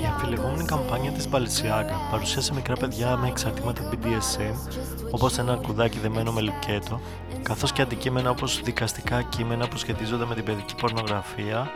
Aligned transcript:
Η 0.00 0.06
αμφιλεγόμενη 0.06 0.64
καμπάνια 0.64 1.10
της 1.10 1.28
Balenciaga 1.32 2.10
παρουσίασε 2.10 2.54
μικρά 2.54 2.74
παιδιά 2.74 3.16
με 3.16 3.28
εξαρτήματα 3.28 3.90
BDSM 3.90 4.54
όπως 5.10 5.38
ένα 5.38 5.52
αρκουδάκι 5.52 5.98
δεμένο 5.98 6.32
με 6.32 6.40
λουκέτο 6.40 7.00
καθώς 7.42 7.72
και 7.72 7.82
αντικείμενα 7.82 8.30
όπως 8.30 8.60
δικαστικά 8.62 9.22
κείμενα 9.22 9.68
που 9.68 9.76
σχετίζονται 9.76 10.24
με 10.24 10.34
την 10.34 10.44
παιδική 10.44 10.74
πορνογραφία, 10.74 11.70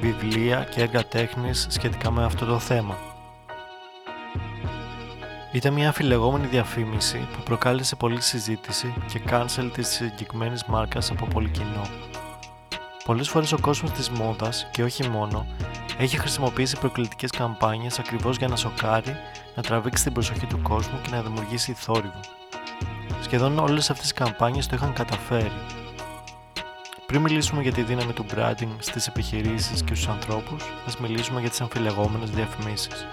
βιβλία 0.00 0.68
και 0.74 0.80
έργα 0.80 1.04
τέχνης 1.06 1.66
σχετικά 1.70 2.10
με 2.10 2.24
αυτό 2.24 2.44
το 2.44 2.58
θέμα. 2.58 2.96
Ήταν 5.52 5.72
μια 5.72 5.88
αφιλεγόμενη 5.88 6.46
διαφήμιση 6.46 7.28
που 7.32 7.42
προκάλεσε 7.44 7.96
πολλή 7.96 8.20
συζήτηση 8.20 8.94
και 9.12 9.20
cancel 9.30 9.70
της 9.72 9.88
συγκεκριμένης 9.88 10.64
μάρκας 10.64 11.10
από 11.10 11.26
πολύ 11.26 11.48
κοινό. 11.48 11.82
Πολλές 13.04 13.28
φορές 13.28 13.52
ο 13.52 13.58
κόσμος 13.60 13.90
της 13.90 14.10
μόδας 14.10 14.66
και 14.70 14.82
όχι 14.82 15.08
μόνο 15.08 15.46
έχει 15.98 16.18
χρησιμοποιήσει 16.18 16.78
προκλητικές 16.78 17.30
καμπάνιες 17.30 17.98
ακριβώς 17.98 18.36
για 18.36 18.48
να 18.48 18.56
σοκάρει, 18.56 19.16
να 19.54 19.62
τραβήξει 19.62 20.02
την 20.04 20.12
προσοχή 20.12 20.46
του 20.46 20.62
κόσμου 20.62 21.00
και 21.02 21.10
να 21.10 21.22
δημιουργήσει 21.22 21.72
θόρυβο. 21.72 22.20
Σχεδόν 23.20 23.58
όλες 23.58 23.90
αυτές 23.90 24.10
οι 24.10 24.14
καμπάνιες 24.14 24.66
το 24.66 24.76
είχαν 24.76 24.92
καταφέρει. 24.92 25.52
Πριν 27.06 27.20
μιλήσουμε 27.20 27.62
για 27.62 27.72
τη 27.72 27.82
δύναμη 27.82 28.12
του 28.12 28.24
branding 28.34 28.76
στις 28.78 29.06
επιχειρήσεις 29.06 29.82
και 29.82 29.94
στους 29.94 30.08
ανθρώπους, 30.08 30.64
ας 30.86 30.96
μιλήσουμε 30.98 31.40
για 31.40 31.48
τις 31.48 31.60
αμφιλεγόμενες 31.60 32.30
διαφημίσεις. 32.30 33.06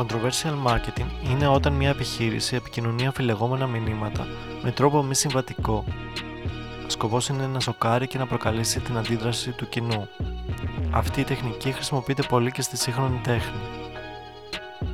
Controversial 0.00 0.66
marketing 0.66 1.30
είναι 1.30 1.46
όταν 1.46 1.72
μια 1.72 1.88
επιχείρηση 1.88 2.56
επικοινωνεί 2.56 3.06
αμφιλεγόμενα 3.06 3.66
μηνύματα 3.66 4.26
με 4.62 4.70
τρόπο 4.70 5.02
μη 5.02 5.14
συμβατικό. 5.14 5.84
Σκοπός 6.86 7.28
είναι 7.28 7.46
να 7.46 7.60
σοκάρει 7.60 8.06
και 8.06 8.18
να 8.18 8.26
προκαλέσει 8.26 8.80
την 8.80 8.96
αντίδραση 8.96 9.50
του 9.50 9.68
κοινού. 9.68 10.08
Αυτή 10.90 11.20
η 11.20 11.24
τεχνική 11.24 11.72
χρησιμοποιείται 11.72 12.22
πολύ 12.22 12.50
και 12.50 12.62
στη 12.62 12.76
σύγχρονη 12.76 13.20
τέχνη. 13.22 13.60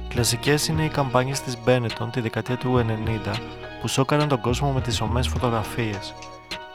Κλασικές 0.09 0.69
είναι 0.69 0.85
οι 0.85 0.89
καμπάνιες 0.89 1.41
της 1.41 1.59
Benetton 1.67 2.09
τη 2.13 2.21
δεκαετία 2.21 2.57
του 2.57 2.85
90 3.27 3.35
που 3.81 3.89
σόκαραν 3.89 4.29
τον 4.29 4.41
κόσμο 4.41 4.73
με 4.73 4.81
τις 4.81 5.01
ομές 5.01 5.29
φωτογραφίες. 5.29 6.15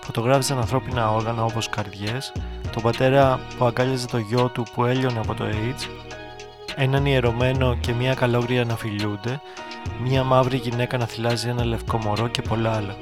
Φωτογράφησαν 0.01 0.57
ανθρώπινα 0.57 1.11
όργανα 1.11 1.43
όπως 1.43 1.69
καρδιές, 1.69 2.31
τον 2.71 2.81
πατέρα 2.81 3.39
που 3.57 3.65
αγκάλιαζε 3.65 4.07
το 4.07 4.17
γιο 4.17 4.49
του 4.49 4.65
που 4.73 4.85
έλειωνε 4.85 5.19
από 5.19 5.33
το 5.33 5.43
AIDS 5.43 6.10
έναν 6.75 7.05
ιερωμένο 7.05 7.77
και 7.79 7.93
μία 7.93 8.13
καλόγρια 8.13 8.65
να 8.65 8.75
φιλιούνται, 8.75 9.41
μία 9.99 10.23
μαύρη 10.23 10.57
γυναίκα 10.57 10.97
να 10.97 11.05
θυλάζει 11.05 11.49
ένα 11.49 11.65
λευκό 11.65 11.97
μωρό 11.97 12.27
και 12.27 12.41
πολλά 12.41 12.75
άλλα. 12.75 12.95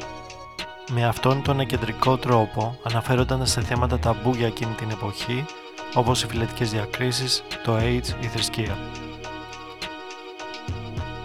Με 0.91 1.05
αυτόν 1.05 1.41
τον 1.41 1.59
εκεντρικό 1.59 2.17
τρόπο 2.17 2.77
αναφέρονταν 2.83 3.45
σε 3.45 3.61
θέματα 3.61 3.99
ταμπού 3.99 4.31
για 4.31 4.47
εκείνη 4.47 4.73
την 4.73 4.89
εποχή, 4.89 5.45
όπως 5.93 6.23
οι 6.23 6.27
φυλετικές 6.27 6.71
διακρίσεις, 6.71 7.43
το 7.63 7.75
AIDS, 7.75 8.23
η 8.23 8.27
θρησκεία. 8.27 8.77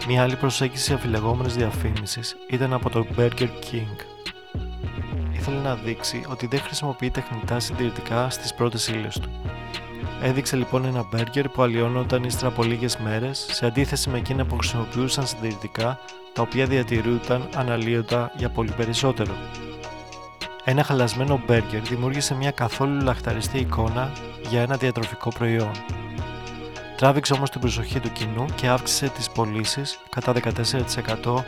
Μία 0.08 0.22
άλλη 0.22 0.36
προσέγγιση 0.36 0.92
αφιλεγόμενης 0.92 1.56
διαφήμισης 1.56 2.36
ήταν 2.50 2.72
από 2.72 2.90
το 2.90 3.06
Burger 3.16 3.48
King. 3.70 3.96
Ήθελε 5.32 5.60
να 5.60 5.74
δείξει 5.74 6.24
ότι 6.28 6.46
δεν 6.46 6.60
χρησιμοποιεί 6.60 7.10
τεχνητά 7.10 7.60
συντηρητικά 7.60 8.30
στις 8.30 8.54
πρώτες 8.54 8.88
ύλες 8.88 9.18
του 9.18 9.30
Έδειξε 10.26 10.56
λοιπόν 10.56 10.84
ένα 10.84 11.06
μπέργκερ 11.10 11.48
που 11.48 11.62
αλλοιώνονταν 11.62 12.24
ύστερα 12.24 12.48
από 12.48 12.62
λίγες 12.62 12.96
μέρες, 12.96 13.46
σε 13.50 13.66
αντίθεση 13.66 14.10
με 14.10 14.18
εκείνα 14.18 14.44
που 14.44 14.56
χρησιμοποιούσαν 14.56 15.26
συντηρητικά, 15.26 15.98
τα 16.32 16.42
οποία 16.42 16.66
διατηρούνταν 16.66 17.48
αναλύοντα 17.54 18.32
για 18.36 18.50
πολύ 18.50 18.70
περισσότερο. 18.76 19.32
Ένα 20.64 20.84
χαλασμένο 20.84 21.42
μπέργκερ 21.46 21.80
δημιούργησε 21.80 22.34
μια 22.34 22.50
καθόλου 22.50 23.00
λαχταριστή 23.02 23.58
εικόνα 23.58 24.12
για 24.48 24.60
ένα 24.60 24.76
διατροφικό 24.76 25.30
προϊόν. 25.30 25.70
Τράβηξε 26.96 27.32
όμως 27.32 27.50
την 27.50 27.60
προσοχή 27.60 28.00
του 28.00 28.12
κοινού 28.12 28.44
και 28.54 28.68
αύξησε 28.68 29.08
τις 29.08 29.30
πωλήσεις 29.30 29.98
κατά 30.10 30.32
14% 30.32 31.44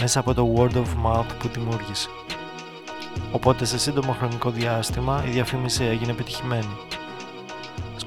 μέσα 0.00 0.20
από 0.20 0.34
το 0.34 0.54
word 0.56 0.76
of 0.76 1.06
mouth 1.06 1.30
που 1.38 1.48
δημιούργησε. 1.48 2.08
Οπότε 3.32 3.64
σε 3.64 3.78
σύντομο 3.78 4.12
χρονικό 4.12 4.50
διάστημα 4.50 5.24
η 5.26 5.30
διαφήμιση 5.30 5.84
έγινε 5.84 6.10
επιτυχημένη. 6.10 6.87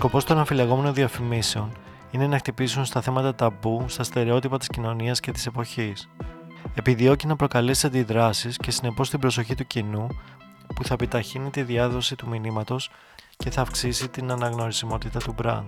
Σκοπός 0.01 0.23
των 0.23 0.38
αμφιλεγόμενων 0.38 0.94
διαφημίσεων 0.94 1.72
είναι 2.12 2.28
να 2.28 2.38
χτυπήσουν 2.38 2.85
στα 2.85 3.01
θέματα 3.01 3.35
ταμπού, 3.35 3.85
στα 3.88 4.03
στερεότυπα 4.03 4.57
της 4.57 4.67
κοινωνίας 4.67 5.19
και 5.19 5.31
της 5.31 5.45
εποχής. 5.45 6.09
Επιδιώκει 6.73 7.28
να 7.28 7.35
προκαλέσει 7.35 7.85
αντιδράσεις 7.85 8.57
και 8.57 8.72
συνεπώς 8.72 9.09
την 9.09 9.19
προσοχή 9.19 9.56
του 9.56 9.67
κοινού 9.67 10.07
που 10.75 10.84
θα 10.84 10.94
επιταχύνει 10.94 11.50
τη 11.50 11.63
διάδοση 11.63 12.16
του 12.16 12.28
μηνύματος 12.28 12.90
και 13.38 13.50
θα 13.51 13.61
αυξήσει 13.61 14.09
την 14.09 14.31
αναγνωρισιμότητα 14.31 15.19
του 15.19 15.35
brand. 15.44 15.66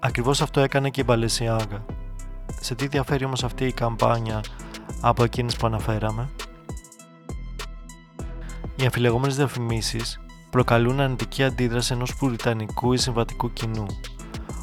Ακριβώς 0.00 0.42
αυτό 0.42 0.60
έκανε 0.60 0.90
και 0.90 1.00
η 1.00 1.04
Balenciaga. 1.08 1.80
Σε 2.60 2.74
τι 2.74 2.86
διαφέρει 2.86 3.24
όμως 3.24 3.44
αυτή 3.44 3.64
η 3.64 3.72
καμπάνια 3.72 4.40
από 5.00 5.24
εκείνες 5.24 5.56
που 5.56 5.66
αναφέραμε; 5.66 6.28
Οι 8.76 8.84
αμφιλεγόμενες 8.84 9.36
διαφημίσεις 9.36 10.20
προκαλούν 10.50 11.00
αρνητική 11.00 11.44
αντίδραση 11.44 11.92
ενός 11.92 12.16
πουριτανικού 12.16 12.92
ή 12.92 12.96
συμβατικού 12.96 13.52
κοινού. 13.52 13.86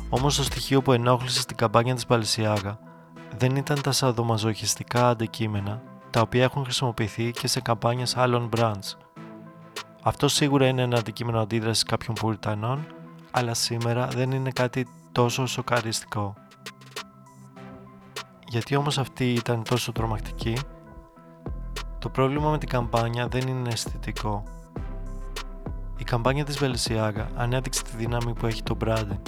Όμως 0.10 0.36
το 0.36 0.44
στοιχείο 0.44 0.82
που 0.82 0.92
ενόχλησε 0.92 1.40
στην 1.40 1.58
καμπάνια 1.58 1.96
της 1.96 2.06
Παλαισιάγα 2.06 2.80
δεν 3.38 3.56
ήταν 3.56 3.82
τα 3.82 3.92
σαδομαζοχιστικά 3.92 5.10
αντικείμενα 5.10 5.82
τα 6.10 6.22
οποία 6.22 6.44
έχουν 6.44 6.64
χρησιμοποιηθεί 6.64 7.32
και 7.32 7.48
σε 7.48 7.62
καμπάνιες 7.62 8.18
άλλων 8.18 8.50
brands. 8.56 8.96
Αυτό 10.04 10.28
σίγουρα 10.28 10.68
είναι 10.68 10.82
ένα 10.82 10.98
αντικείμενο 10.98 11.40
αντίδρασης 11.40 11.84
κάποιων 11.84 12.16
πουριτανών, 12.16 12.88
αλλά 13.32 13.54
σήμερα 13.54 14.08
δεν 14.08 14.32
είναι 14.32 14.52
κάτι 14.52 14.88
τόσο 15.12 15.46
σοκαριστικό. 15.46 16.34
Γιατί 18.48 18.76
όμως 18.76 18.98
αυτή 18.98 19.34
ήταν 19.34 19.64
τόσο 19.64 19.92
τρομακτική, 19.92 20.58
το 22.00 22.10
πρόβλημα 22.10 22.50
με 22.50 22.58
την 22.58 22.70
καμπάνια 22.70 23.28
δεν 23.28 23.48
είναι 23.48 23.70
αισθητικό, 23.70 24.44
η 25.98 26.04
καμπάνια 26.04 26.46
της 26.46 26.60
Balenciaga 26.62 27.26
ανέδειξε 27.36 27.84
τη 27.84 27.92
δύναμη 27.98 28.34
που 28.34 28.46
έχει 28.46 28.64
το 28.64 28.78
branding. 28.86 29.20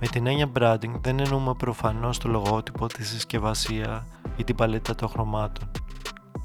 Με 0.00 0.06
την 0.06 0.26
έννοια 0.26 0.50
branding 0.58 0.92
δεν 1.00 1.18
εννοούμε 1.18 1.54
προφανώς 1.54 2.18
το 2.18 2.28
λογότυπο, 2.28 2.86
τη 2.86 3.04
συσκευασία 3.04 4.06
ή 4.36 4.44
την 4.44 4.54
παλέτα 4.54 4.94
των 4.94 5.08
χρωμάτων. 5.08 5.70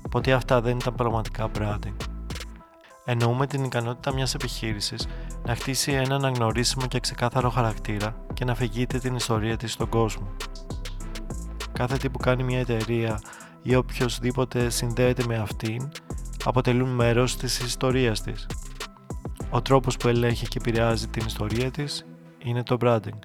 Ποτέ 0.09 0.33
αυτά 0.33 0.61
δεν 0.61 0.77
ήταν 0.77 0.95
πραγματικά 0.95 1.49
branding. 1.59 1.95
Εννοούμε 3.05 3.47
την 3.47 3.63
ικανότητα 3.63 4.13
μιας 4.13 4.33
επιχείρησης 4.33 5.07
να 5.45 5.55
χτίσει 5.55 5.91
έναν 5.91 6.11
αναγνωρίσιμο 6.11 6.85
και 6.85 6.99
ξεκάθαρο 6.99 7.49
χαρακτήρα 7.49 8.15
και 8.33 8.45
να 8.45 8.51
αφηγείται 8.51 8.97
την 8.99 9.15
ιστορία 9.15 9.57
της 9.57 9.71
στον 9.73 9.89
κόσμο. 9.89 10.27
Κάθε 11.71 11.97
τι 11.97 12.09
που 12.09 12.17
κάνει 12.17 12.43
μια 12.43 12.59
εταιρεία 12.59 13.21
ή 13.61 13.75
οποιοδήποτε 13.75 14.69
συνδέεται 14.69 15.23
με 15.27 15.37
αυτήν 15.37 15.91
αποτελούν 16.43 16.89
μέρος 16.89 17.37
της 17.37 17.59
ιστορίας 17.59 18.21
της. 18.21 18.47
Ο 19.53 19.61
τρόπος 19.61 19.97
που 19.97 20.07
ελέγχει 20.07 20.47
και 20.47 20.57
επηρεάζει 20.57 21.07
την 21.07 21.25
ιστορία 21.25 21.71
της 21.71 22.05
είναι 22.37 22.63
το 22.63 22.77
branding. 22.81 23.19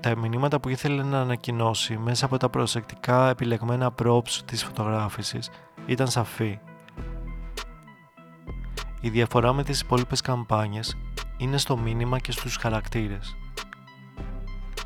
Τα 0.00 0.16
μηνύματα 0.16 0.60
που 0.60 0.68
ήθελε 0.68 1.02
να 1.02 1.20
ανακοινώσει 1.20 1.96
μέσα 1.96 2.24
από 2.24 2.36
τα 2.36 2.48
προσεκτικά 2.48 3.28
επιλεγμένα 3.28 3.94
props 4.02 4.30
της 4.44 4.64
φωτογράφησης 4.64 5.50
ήταν 5.86 6.08
σαφή. 6.08 6.58
Η 9.00 9.08
διαφορά 9.08 9.52
με 9.52 9.62
τις 9.64 9.80
υπόλοιπες 9.80 10.20
καμπάνιες 10.20 10.96
είναι 11.36 11.58
στο 11.58 11.76
μήνυμα 11.76 12.18
και 12.18 12.32
στους 12.32 12.56
χαρακτήρες. 12.56 13.36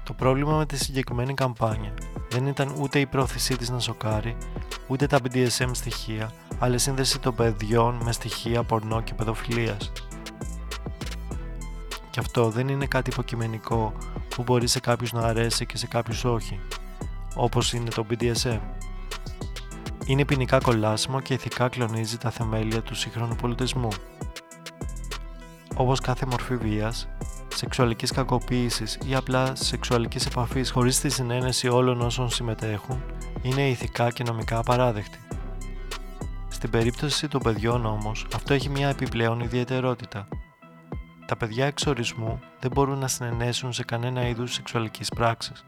Το 0.02 0.12
πρόβλημα 0.12 0.56
με 0.56 0.66
τη 0.66 0.76
συγκεκριμένη 0.76 1.34
καμπάνια 1.34 1.94
δεν 2.30 2.46
ήταν 2.46 2.74
ούτε 2.80 2.98
η 2.98 3.06
πρόθεσή 3.06 3.56
της 3.56 3.70
να 3.70 3.78
σοκάρει, 3.78 4.36
ούτε 4.86 5.06
τα 5.06 5.18
BDSM 5.18 5.70
στοιχεία, 5.72 6.30
αλλά 6.58 6.74
η 6.74 6.78
σύνδεση 6.78 7.18
των 7.18 7.34
παιδιών 7.34 8.00
με 8.04 8.12
στοιχεία 8.12 8.62
πορνό 8.62 9.00
και 9.00 9.14
παιδοφιλίας. 9.14 9.92
Και 12.12 12.20
αυτό 12.20 12.50
δεν 12.50 12.68
είναι 12.68 12.86
κάτι 12.86 13.10
υποκειμενικό 13.10 13.92
που 14.28 14.42
μπορεί 14.42 14.66
σε 14.66 14.80
κάποιους 14.80 15.12
να 15.12 15.20
αρέσει 15.20 15.66
και 15.66 15.76
σε 15.76 15.86
κάποιους 15.86 16.24
όχι, 16.24 16.60
όπως 17.34 17.72
είναι 17.72 17.90
το 17.90 18.06
BDSM. 18.10 18.60
Είναι 20.06 20.24
ποινικά 20.24 20.58
κολλάσιμο 20.58 21.20
και 21.20 21.34
ηθικά 21.34 21.68
κλονίζει 21.68 22.18
τα 22.18 22.30
θεμέλια 22.30 22.82
του 22.82 22.94
σύγχρονου 22.94 23.36
πολιτισμού. 23.36 23.88
Όπως 25.76 26.00
κάθε 26.00 26.26
μορφή 26.26 26.56
βίας, 26.56 27.08
σεξουαλικής 27.54 28.10
κακοποίησης 28.10 28.98
ή 29.06 29.14
απλά 29.14 29.54
σεξουαλικής 29.54 30.26
επαφής 30.26 30.70
χωρίς 30.70 31.00
τη 31.00 31.08
συνένεση 31.08 31.68
όλων 31.68 32.00
όσων 32.00 32.30
συμμετέχουν, 32.30 33.02
είναι 33.42 33.68
ηθικά 33.68 34.10
και 34.10 34.22
νομικά 34.22 34.58
απαράδεκτη. 34.58 35.18
Στην 36.48 36.70
περίπτωση 36.70 37.28
των 37.28 37.40
παιδιών 37.42 37.86
όμως, 37.86 38.26
αυτό 38.34 38.54
έχει 38.54 38.68
μια 38.68 38.88
επιπλέον 38.88 39.40
ιδιαιτερότητα– 39.40 40.28
τα 41.32 41.38
παιδιά 41.38 41.66
εξορισμού 41.66 42.40
δεν 42.60 42.70
μπορούν 42.70 42.98
να 42.98 43.08
συνενέσουν 43.08 43.72
σε 43.72 43.84
κανένα 43.84 44.28
είδους 44.28 44.52
σεξουαλικής 44.52 45.08
πράξης. 45.08 45.64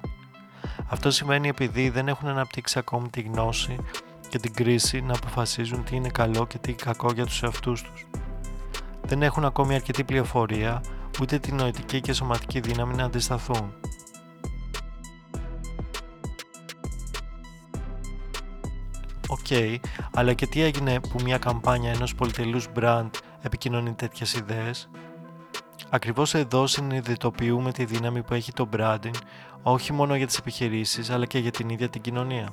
Αυτό 0.87 1.11
σημαίνει 1.11 1.49
επειδή 1.49 1.89
δεν 1.89 2.09
έχουν 2.09 2.29
αναπτύξει 2.29 2.79
ακόμη 2.79 3.09
τη 3.09 3.21
γνώση 3.21 3.77
και 4.29 4.39
την 4.39 4.55
κρίση 4.55 5.01
να 5.01 5.15
αποφασίζουν 5.15 5.85
τι 5.85 5.97
είναι 5.97 6.09
καλό 6.09 6.47
και 6.47 6.59
τι 6.59 6.73
κακό 6.73 7.13
για 7.15 7.27
τους 7.27 7.43
εαυτούς 7.43 7.83
τους. 7.83 8.07
Δεν 9.03 9.23
έχουν 9.23 9.45
ακόμη 9.45 9.75
αρκετή 9.75 10.05
πληροφορία, 10.05 10.81
ούτε 11.21 11.39
την 11.39 11.57
νοητική 11.57 12.01
και 12.01 12.13
σωματική 12.13 12.61
δύναμη 12.61 12.95
να 12.95 13.05
αντισταθούν. 13.05 13.73
Οκ, 19.29 19.81
αλλά 20.15 20.33
και 20.33 20.47
τι 20.47 20.63
έγινε 20.63 21.01
που 21.01 21.21
μια 21.23 21.39
καμπάνια 21.39 21.93
ενός 21.93 22.15
πολυτελούς 22.15 22.69
brand 22.77 23.11
επικοινωνεί 23.43 23.93
τέτοιες 23.93 24.35
ιδέες; 24.35 24.89
Ακριβώς 25.91 26.35
εδώ 26.35 26.67
συνειδητοποιούμε 26.67 27.73
τη 27.73 27.85
δύναμη 27.85 28.23
που 28.23 28.35
έχει 28.35 28.53
το 28.53 28.69
branding 28.77 29.15
όχι 29.63 29.93
μόνο 29.93 30.17
για 30.17 30.27
τις 30.27 30.39
επιχειρήσεις 30.39 31.11
αλλά 31.11 31.27
και 31.27 31.39
για 31.39 31.51
την 31.51 31.69
ίδια 31.69 31.89
την 31.89 32.01
κοινωνία. 32.01 32.49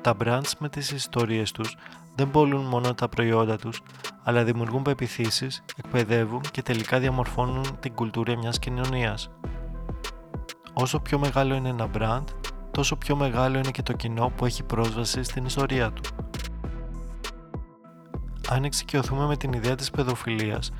Τα 0.00 0.16
brands 0.24 0.50
με 0.58 0.68
τις 0.68 0.90
ιστορίες 0.90 1.52
τους 1.52 1.76
δεν 2.14 2.30
πολλούν 2.30 2.64
μόνο 2.64 2.94
τα 2.94 3.08
προϊόντα 3.08 3.56
τους, 3.56 3.82
αλλά 4.22 4.44
δημιουργούν 4.44 4.82
πεπιθήσεις, 4.82 5.62
εκπαιδεύουν 5.76 6.40
και 6.50 6.62
τελικά 6.62 6.98
διαμορφώνουν 6.98 7.64
την 7.80 7.94
κουλτούρα 7.94 8.36
μιας 8.36 8.58
κοινωνίας. 8.58 9.30
Όσο 10.72 11.00
πιο 11.00 11.18
μεγάλο 11.18 11.54
είναι 11.54 11.68
ένα 11.68 11.88
brand, 11.98 12.24
τόσο 12.70 12.96
πιο 12.96 13.16
μεγάλο 13.16 13.58
είναι 13.58 13.70
και 13.70 13.82
το 13.82 13.92
κοινό 13.92 14.32
που 14.36 14.44
έχει 14.46 14.62
πρόσβαση 14.62 15.22
στην 15.22 15.44
ιστορία 15.44 15.92
του. 15.92 16.02
Αν 18.48 18.64
εξοικειωθούμε 18.64 19.26
με 19.26 19.36
την 19.36 19.52
ιδέα 19.52 19.74
της 19.74 19.90
παιδοφιλίας, 19.90 20.72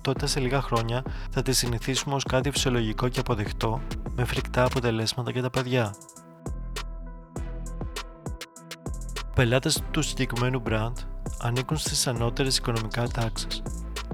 τότε 0.00 0.26
σε 0.26 0.40
λίγα 0.40 0.60
χρόνια 0.60 1.02
θα 1.30 1.42
τη 1.42 1.52
συνηθίσουμε 1.52 2.14
ως 2.14 2.24
κάτι 2.24 2.50
φυσιολογικό 2.50 3.08
και 3.08 3.20
αποδεκτό, 3.20 3.80
με 4.14 4.24
φρικτά 4.24 4.64
αποτελέσματα 4.64 5.30
για 5.30 5.42
τα 5.42 5.50
παιδιά. 5.50 5.94
Οι 9.16 9.34
πελάτες 9.34 9.82
του 9.90 10.02
συγκεκριμένου 10.02 10.62
brand 10.68 10.92
ανήκουν 11.40 11.76
στις 11.76 12.06
ανώτερες 12.06 12.56
οικονομικά 12.56 13.08
τάξεις. 13.08 13.62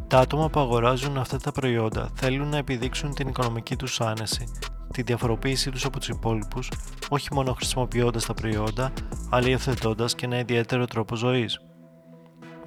Τα 0.06 0.18
άτομα 0.18 0.48
που 0.48 0.60
αγοράζουν 0.60 1.18
αυτά 1.18 1.38
τα 1.38 1.52
προϊόντα 1.52 2.10
θέλουν 2.14 2.48
να 2.48 2.56
επιδείξουν 2.56 3.14
την 3.14 3.28
οικονομική 3.28 3.76
τους 3.76 4.00
άνεση, 4.00 4.44
τη 4.92 5.02
διαφοροποίησή 5.02 5.70
τους 5.70 5.84
από 5.84 5.98
τους 5.98 6.08
υπόλοιπους, 6.08 6.70
όχι 7.08 7.34
μόνο 7.34 7.52
χρησιμοποιώντας 7.52 8.26
τα 8.26 8.34
προϊόντα, 8.34 8.92
αλλά 9.30 9.48
υιοθετώντας 9.48 10.14
και 10.14 10.24
ένα 10.24 10.38
ιδιαίτερο 10.38 10.84
τρόπο 10.84 11.16
ζωής. 11.16 11.60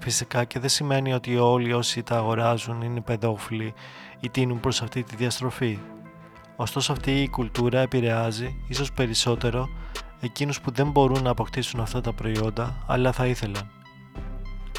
Φυσικά 0.06 0.44
και 0.44 0.60
δεν 0.60 0.70
σημαίνει 0.70 1.14
ότι 1.14 1.38
όλοι 1.38 1.74
όσοι 1.74 2.04
τα 2.04 2.18
αγοράζουν 2.18 2.82
είναι 2.82 3.02
παιδόφιλοι 3.02 3.74
ή 4.20 4.30
τίνουν 4.30 4.60
προς 4.60 4.82
αυτή 4.82 5.04
τη 5.04 5.16
διαστροφή. 5.16 5.80
Ωστόσο 6.56 6.92
αυτή 6.92 7.22
η 7.22 7.30
κουλτούρα 7.30 7.80
επηρεάζει, 7.80 8.56
ίσως 8.68 8.92
περισσότερο, 8.92 9.70
εκείνους 10.20 10.62
που 10.62 10.72
δεν 10.72 10.92
μπορούν 10.92 11.24
να 11.24 11.30
αποκτήσουν 11.30 11.80
αυτά 11.80 12.02
τα 12.02 12.14
προϊόντα, 12.14 12.84
αλλά 12.88 13.12
θα 13.12 13.26
ήθελαν. 13.26 13.72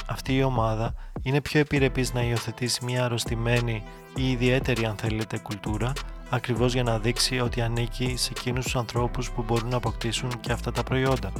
Αυτή 0.06 0.36
η 0.36 0.42
ομάδα 0.42 0.94
είναι 1.22 1.40
πιο 1.40 1.60
επιρρεπής 1.60 2.12
να 2.12 2.22
υιοθετήσει 2.22 2.84
μια 2.84 3.04
αρρωστημένη 3.04 3.82
ή 4.14 4.30
ιδιαίτερη 4.30 4.84
αν 4.84 4.96
θέλετε 4.96 5.38
κουλτούρα, 5.38 5.92
ακριβώς 6.30 6.72
για 6.72 6.82
να 6.82 6.98
δείξει 6.98 7.40
ότι 7.40 7.60
ανήκει 7.60 8.16
σε 8.16 8.32
εκείνους 8.36 8.64
τους 8.64 8.76
ανθρώπους 8.76 9.30
που 9.30 9.42
μπορούν 9.42 9.68
να 9.68 9.76
αποκτήσουν 9.76 10.40
και 10.40 10.52
αυτά 10.52 10.72
τα 10.72 10.82
προϊόντα. 10.82 11.32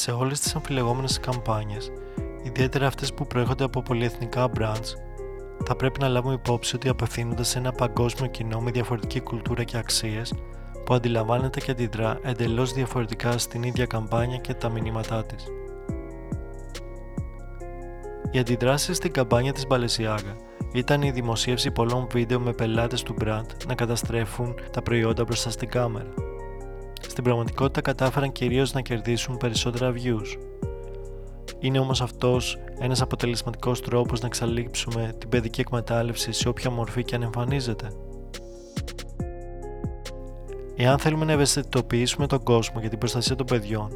Σε 0.00 0.10
όλες 0.10 0.40
τις 0.40 0.54
αμφιλεγόμενες 0.54 1.20
καμπάνιες, 1.20 1.92
ιδιαίτερα 2.42 2.86
αυτές 2.86 3.14
που 3.14 3.26
προέρχονται 3.26 3.64
από 3.64 3.82
πολυεθνικά 3.82 4.50
brands, 4.58 4.94
θα 5.66 5.76
πρέπει 5.76 6.00
να 6.00 6.08
λάβουμε 6.08 6.34
υπόψη 6.34 6.76
ότι 6.76 6.88
απευθύνονται 6.88 7.42
σε 7.42 7.58
ένα 7.58 7.72
παγκόσμιο 7.72 8.30
κοινό 8.30 8.60
με 8.60 8.70
διαφορετική 8.70 9.20
κουλτούρα 9.20 9.64
και 9.64 9.76
αξίες 9.76 10.34
που 10.84 10.94
αντιλαμβάνεται 10.94 11.60
και 11.60 11.70
αντιδρά 11.70 12.18
εντελώς 12.22 12.72
διαφορετικά 12.72 13.38
στην 13.38 13.62
ίδια 13.62 13.86
καμπάνια 13.86 14.36
και 14.36 14.54
τα 14.54 14.68
μηνύματά 14.68 15.24
της. 15.24 15.46
Οι 18.30 18.38
αντιδράσεις 18.38 18.96
στην 18.96 19.12
καμπάνια 19.12 19.52
της 19.52 19.66
Balenciaga 19.68 20.36
ήταν 20.72 21.02
η 21.02 21.10
δημοσίευση 21.10 21.70
πολλών 21.70 22.06
βίντεο 22.10 22.40
με 22.40 22.52
πελάτες 22.52 23.02
του 23.02 23.14
brand 23.20 23.46
να 23.66 23.74
καταστρέφουν 23.74 24.54
τα 24.70 24.82
προϊόντα 24.82 25.24
μπροστά 25.24 25.50
στην 25.50 25.68
κάμερα. 25.68 26.29
Στην 27.10 27.24
πραγματικότητα 27.24 27.80
κατάφεραν 27.80 28.32
κυρίως 28.32 28.72
να 28.72 28.80
κερδίσουν 28.80 29.36
περισσότερα 29.36 29.92
views. 29.92 30.38
Είναι 31.58 31.78
όμως 31.78 32.00
αυτός 32.00 32.58
ένας 32.78 33.02
αποτελεσματικός 33.02 33.80
τρόπος 33.80 34.20
να 34.20 34.26
εξαλείψουμε 34.26 35.14
την 35.18 35.28
παιδική 35.28 35.60
εκμετάλλευση 35.60 36.32
σε 36.32 36.48
όποια 36.48 36.70
μορφή 36.70 37.04
και 37.04 37.14
αν 37.14 37.22
εμφανίζεται. 37.22 37.92
Εάν 40.76 40.98
θέλουμε 40.98 41.24
να 41.24 41.32
ευαισθητοποιήσουμε 41.32 42.26
τον 42.26 42.42
κόσμο 42.42 42.80
για 42.80 42.88
την 42.88 42.98
προστασία 42.98 43.36
των 43.36 43.46
παιδιών, 43.46 43.90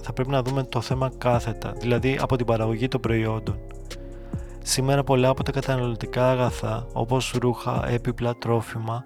θα 0.00 0.12
πρέπει 0.12 0.30
να 0.30 0.42
δούμε 0.42 0.62
το 0.62 0.80
θέμα 0.80 1.10
κάθετα, 1.18 1.72
δηλαδή 1.78 2.18
από 2.20 2.36
την 2.36 2.46
παραγωγή 2.46 2.88
των 2.88 3.00
προϊόντων. 3.00 3.58
Σήμερα 4.62 5.04
πολλά 5.04 5.28
από 5.28 5.42
τα 5.42 5.52
καταναλωτικά 5.52 6.30
αγαθά, 6.30 6.86
όπως 6.92 7.34
ρούχα, 7.40 7.88
έπιπλα, 7.88 8.34
τρόφιμα, 8.36 9.04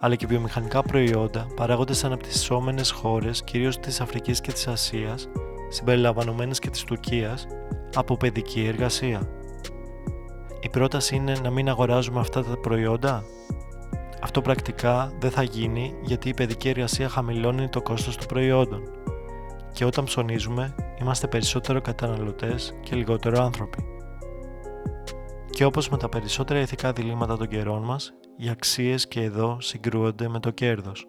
αλλά 0.00 0.14
και 0.14 0.26
βιομηχανικά 0.26 0.82
προϊόντα 0.82 1.46
παράγονται 1.56 1.94
σε 1.94 2.06
αναπτυσσόμενες 2.06 2.90
χώρες, 2.90 3.44
κυρίως 3.44 3.78
της 3.78 4.00
Αφρικής 4.00 4.40
και 4.40 4.52
της 4.52 4.66
Ασίας, 4.66 5.28
συμπεριλαμβανομένες 5.68 6.58
και 6.58 6.70
της 6.70 6.84
Τουρκίας, 6.84 7.46
από 7.94 8.16
παιδική 8.16 8.64
εργασία. 8.66 9.28
Η 10.60 10.68
πρόταση 10.68 11.16
είναι 11.16 11.32
να 11.42 11.50
μην 11.50 11.68
αγοράζουμε 11.68 12.20
αυτά 12.20 12.44
τα 12.44 12.58
προϊόντα. 12.58 13.24
Αυτό 14.22 14.40
πρακτικά 14.40 15.12
δεν 15.18 15.30
θα 15.30 15.42
γίνει 15.42 15.94
γιατί 16.02 16.28
η 16.28 16.34
παιδική 16.34 16.68
εργασία 16.68 17.08
χαμηλώνει 17.08 17.68
το 17.68 17.82
κόστος 17.82 18.16
των 18.16 18.26
προϊόντων 18.26 18.82
και 19.72 19.84
όταν 19.84 20.04
ψωνίζουμε 20.04 20.74
είμαστε 21.00 21.26
περισσότερο 21.26 21.80
καταναλωτές 21.80 22.74
και 22.80 22.96
λιγότερο 22.96 23.42
άνθρωποι. 23.42 23.97
Και 25.50 25.64
όπως 25.64 25.88
με 25.88 25.96
τα 25.96 26.08
περισσότερα 26.08 26.60
ηθικά 26.60 26.92
διλήμματα 26.92 27.36
των 27.36 27.48
καιρών 27.48 27.82
μας, 27.82 28.12
οι 28.36 28.48
αξίες 28.48 29.08
και 29.08 29.22
εδώ 29.22 29.56
συγκρούονται 29.60 30.28
με 30.28 30.40
το 30.40 30.50
κέρδος. 30.50 31.06